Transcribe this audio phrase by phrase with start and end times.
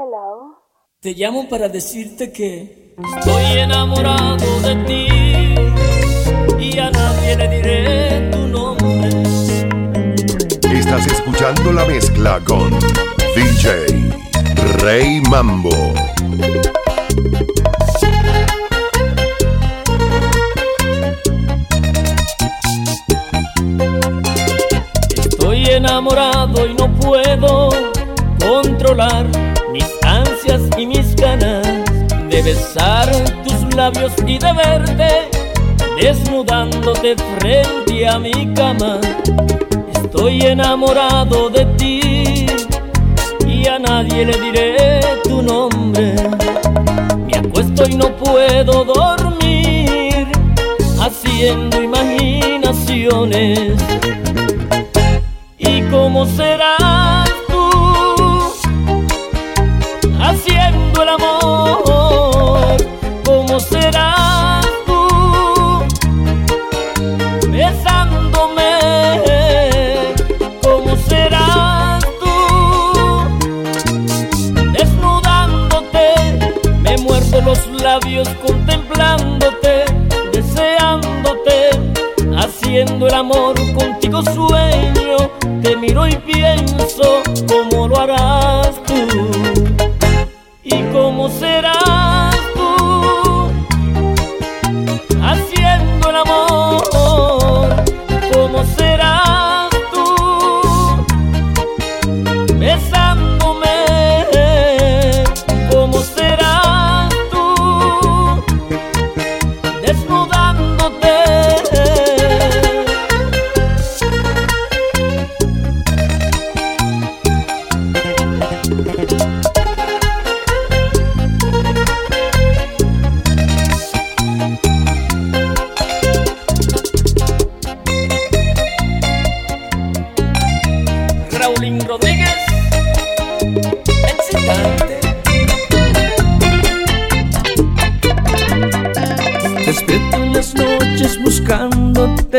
[0.00, 0.54] Hello.
[1.00, 5.08] Te llamo para decirte que estoy enamorado de ti
[6.56, 9.22] y a nadie le diré tu nombre.
[10.72, 12.70] Estás escuchando la mezcla con
[13.34, 14.12] DJ
[14.82, 15.70] Rey Mambo.
[25.16, 27.70] Estoy enamorado y no puedo
[28.38, 29.47] controlar
[32.48, 33.10] besar
[33.44, 35.28] tus labios y de verte
[36.00, 38.98] desnudándote frente a mi cama.
[39.92, 42.46] Estoy enamorado de ti
[43.46, 46.14] y a nadie le diré tu nombre.
[47.26, 50.28] Me acuesto y no puedo dormir
[50.98, 53.72] haciendo imaginaciones.
[55.58, 56.87] ¿Y cómo será?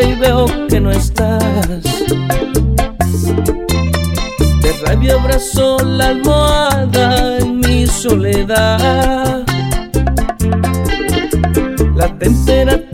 [0.02, 1.84] y veo que no estás.
[4.62, 9.44] De rabia abrazó la almohada en mi soledad.
[11.96, 12.89] La temperatura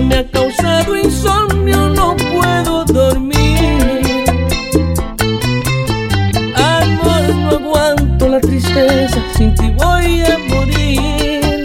[0.00, 4.24] me ha causado insomnio, no puedo dormir.
[6.54, 11.64] Amor, no aguanto la tristeza, sin ti voy a morir.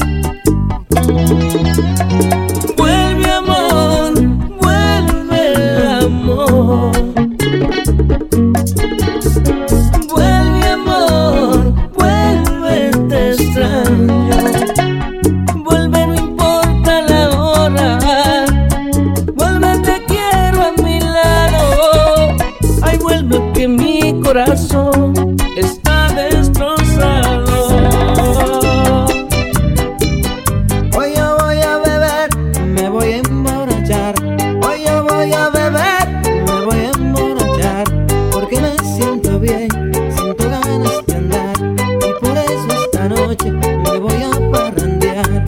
[43.38, 45.46] me voy a parrandear.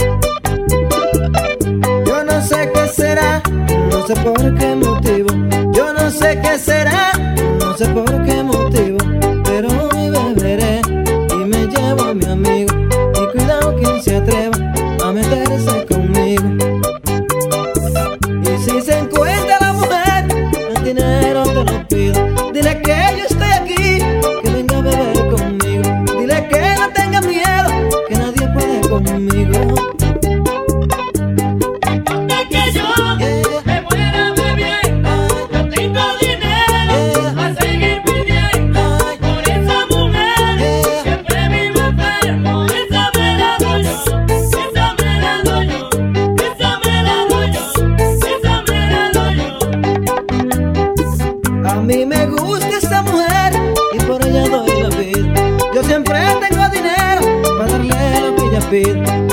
[2.06, 3.42] Yo no sé qué será,
[3.92, 5.28] no sé por qué motivo.
[5.74, 6.93] Yo no sé qué será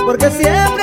[0.04, 0.79] porque siempre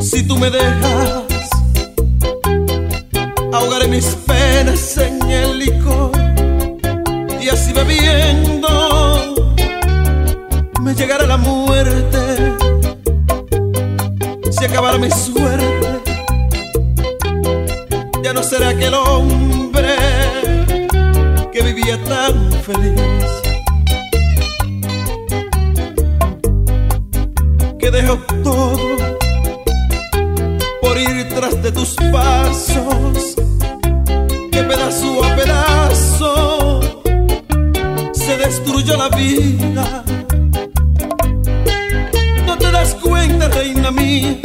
[0.00, 1.50] Si tú me dejas,
[3.52, 6.12] ahogaré mis penas en el licor
[7.42, 9.34] y así bebiendo
[10.80, 12.54] me llegará la muerte.
[14.52, 16.00] Si acabara mi suerte,
[18.22, 19.96] ya no será aquel hombre
[21.52, 23.13] que vivía tan feliz.
[38.84, 40.04] Destruyó la vida.
[42.46, 44.38] No te das cuenta, reina mía,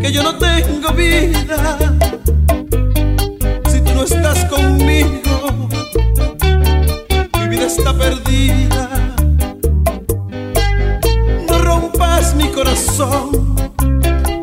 [0.00, 1.78] que yo no tengo vida
[3.70, 5.68] si tú no estás conmigo.
[7.38, 8.66] Mi vida está perdida.
[12.54, 13.54] corazón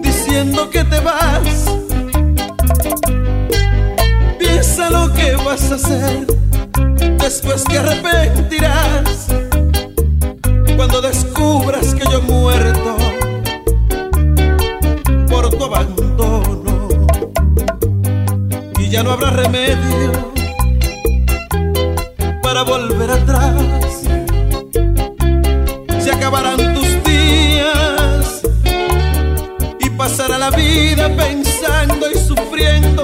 [0.01, 1.65] diciendo que te vas.
[4.37, 6.42] Piensa lo que vas a hacer
[7.23, 9.27] después que arrepentirás
[10.75, 12.97] cuando descubras que yo he muerto
[15.29, 16.89] por tu abandono
[18.77, 20.33] y ya no habrá remedio
[22.41, 24.01] para volver atrás.
[25.99, 27.93] Se acabarán tus días
[29.97, 33.02] pasará la vida pensando y sufriendo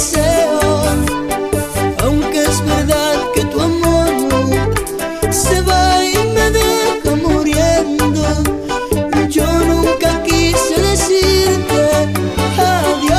[0.00, 0.60] deseo.
[2.02, 4.08] Aunque es verdad que tu amor
[5.30, 8.22] se va y me deja muriendo.
[9.28, 11.82] Yo nunca quise decirte
[12.56, 13.18] adiós.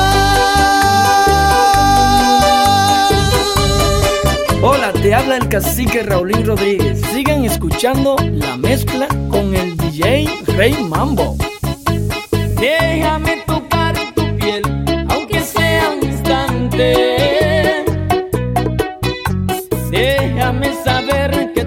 [4.64, 7.00] Hola, te habla el cacique Raulín Rodríguez.
[7.14, 11.38] Sigan escuchando la mezcla con el DJ Rey Mambo.
[12.60, 13.51] Déjame
[21.22, 21.61] Saber que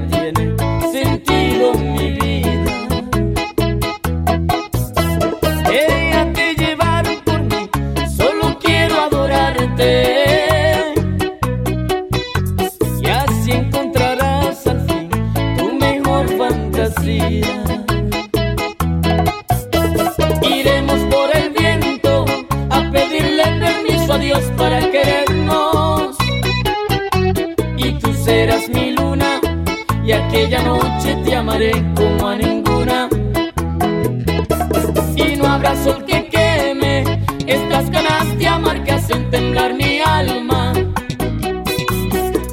[37.47, 40.73] Estas ganas de amar que hacen temblar mi alma.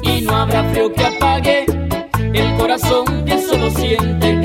[0.02, 1.66] Y no habrá frío que apague
[2.34, 4.41] el corazón que solo siente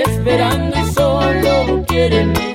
[0.00, 2.51] esperando y solo quieren